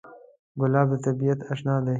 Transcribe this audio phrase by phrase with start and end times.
[0.59, 1.89] ګلاب د طبیعت اشنا دی.